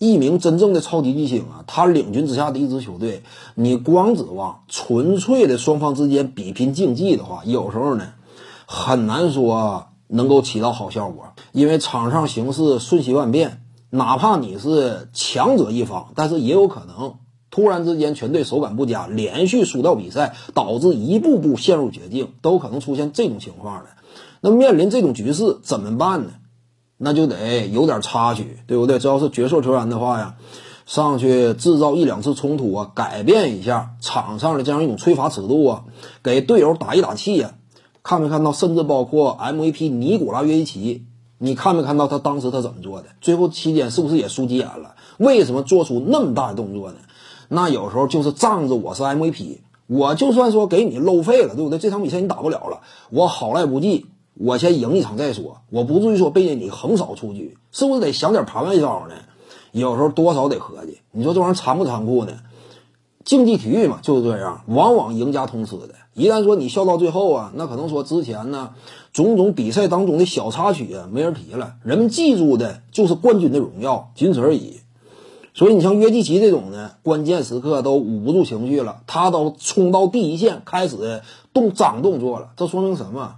[0.00, 3.22] 一名真正的超级巨星啊，他领军之下的一支球队，
[3.54, 8.14] 你光指望纯粹的双方之间比拼竞技的话，有时候呢，
[8.64, 11.34] 很难说能够起到好效果。
[11.52, 17.16] 因为场上形势瞬息万变，哪怕你是强者一方，但是也有可能
[17.50, 23.90] 突然之间全队手感不佳，连续输掉比赛，导致一步步陷入绝境，都可能出现这种情况的。
[24.40, 26.30] 那面临这种局势怎么办呢？
[27.02, 28.98] 那就得有点插曲，对不对？
[28.98, 30.34] 只要是角色球员的话呀，
[30.84, 35.84] 上去制造一两次冲突啊，改变一下场上的这样一种吹罚尺度啊，
[36.22, 37.54] 给队友打一打气呀。
[38.02, 38.52] 看没看到？
[38.52, 41.04] 甚至包括 MVP 尼古拉约基奇，
[41.38, 43.08] 你看没看到他当时他怎么做的？
[43.22, 44.94] 最后期间是不是也输急眼了？
[45.16, 46.98] 为什么做出那么大的动作呢？
[47.48, 51.78] 那有时候就是仗着我是 MVP，我就算说给你漏费了，对不对？
[51.78, 54.06] 这场比赛你打不了了，我好赖不济。
[54.42, 59.14] 我先赢一场再说，我不至于说被你横扫出局，是不是得想点盘外招呢？
[59.70, 62.32] 有时候多少得合计，你说这玩意儿残不残酷呢？
[63.22, 65.90] 竞技体育嘛就是这样，往往赢家通吃的。
[66.14, 68.70] 一旦说你笑到最后啊，那可能说之前呢
[69.12, 74.80] 种种比赛当中的小插曲啊没人提了，人们记住的就是冠军的荣耀，仅此而已。
[75.52, 83.34] 所以你像约基奇这种呢，关键时刻都捂不住情绪了，他都冲到第一线开始动脏动作了，这说明什么？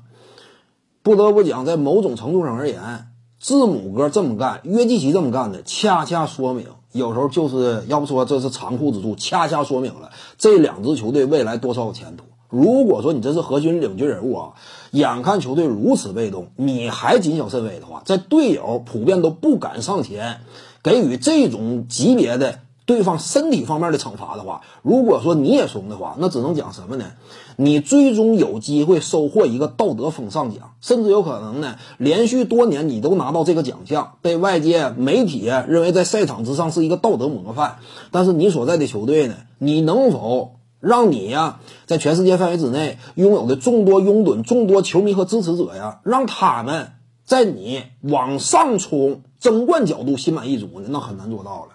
[1.02, 3.08] 不得不讲，在某种程度上而言，
[3.40, 12.24] 字母哥这么干，约基奇这么干的，恰恰说明，有时候就是要不说这是残酷之处，恰恰说明了这两支球队未来多少有前途。
[12.48, 14.52] 如果说你这是核心领军人物啊，
[14.92, 20.40] 眼看球队如此被动，你还谨小慎微的话，在队友普遍都不敢上前
[20.82, 22.60] 给予这种级别的。
[22.84, 27.12] 对方身体方面的惩罚的话，如果说你也怂的话，那只能讲什么呢？
[27.56, 37.76] 你最终有机会收获一个道德风尚奖，甚至有可能呢，连续多年你都拿到这个奖项，被外界媒体认为在赛场之上是一个道德模范。
[38.10, 46.92] 但是你所在的球队呢，你能否让你呀，在全世界范围之内拥有的众多拥趸、众多球迷和支持者呀，让他们
[47.24, 50.88] 在你往上冲争冠角度心满意足呢？
[50.88, 51.68] 那很难做到了。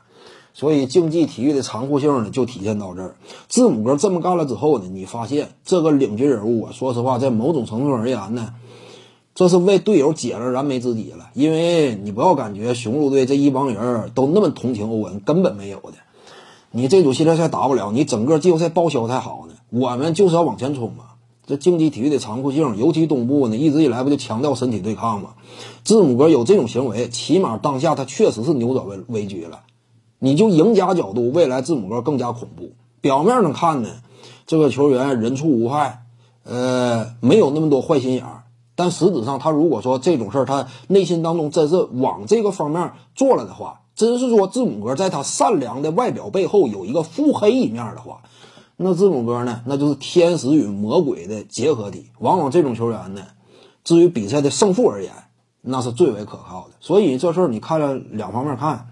[0.59, 3.15] 所以竞技体育的残酷性呢，就体现到这儿。
[3.47, 8.55] 字母哥这么干了之后呢，你发现这个领军人物啊，说实话，在某种程度而言呢，
[9.35, 11.29] 这是为队友解了燃眉之急了。
[11.35, 15.93] 因为你不要感觉雄鹿队这一帮人都那么同情欧文，根本没有的。
[16.71, 19.53] 你这组系列赛打不了，你整个季后赛报销才好呢。
[19.69, 21.03] 我们就是要往前冲嘛。
[21.45, 25.35] 这竞技体育的残酷性，尤其东部呢，一直以来不就强调身体对抗吗？
[25.83, 29.59] 字母哥有这种行为，起码当下他确实是扭转危危局了。
[30.19, 32.71] 你就赢家角度，未来字母哥更加恐怖。
[33.01, 33.89] 表面上看呢，
[34.47, 36.05] 这个球员人畜无害，
[36.43, 38.43] 呃，没有那么多坏心眼儿。
[38.75, 48.21] 但实质上，他如果说这种事儿，他内心当中真是往这个方面做了的话，真是说字母哥在他善良的外表背后有一个腹黑一面的话，
[48.75, 52.07] 那字母哥呢，那就是天使与魔鬼的结合体。
[52.19, 53.21] 往往这种球员呢，
[53.83, 55.11] 至于比赛的胜负而言，
[55.61, 56.75] 那是最为可靠的。
[56.79, 58.89] 所以这事儿你看了两方面看。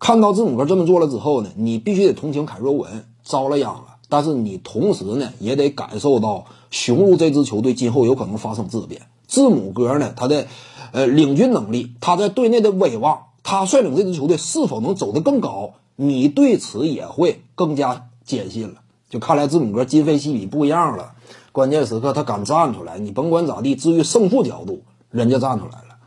[0.00, 9.02] 看到字母哥这么做了之后呢，你必须得同情凯若文遭了殃了，但是你同时呢也得感受到雄鹿这支球队今后有可能发生质变。
[9.26, 10.46] 字母哥呢，他的
[10.92, 18.80] 呃领军能力，他在队内的威望，他率领这支球队是否能走得更高，你对此也会更加坚信了。
[19.10, 21.12] 就看来字母哥今非昔比不一样了，
[21.52, 25.98] 关键时刻他敢站出来，你甭管咋地，至于胜负角度，人家站出来了。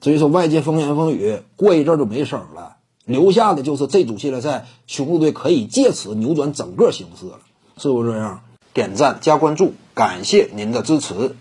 [0.00, 2.76] 至于说外界风言风语，过一阵就没声了。
[3.04, 7.38] 留下的就是这组系列赛，雄鹿队可以借此扭转整个形势了，
[7.76, 8.40] 是不是这样？
[8.72, 11.36] 点赞加关注，感谢您的支持。